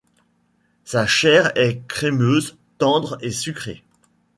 Sa 0.83 1.05
chair 1.05 1.51
est 1.55 1.85
crémeuse, 1.87 2.57
tendre 2.79 3.19
et 3.21 3.29
sucrée. 3.29 3.83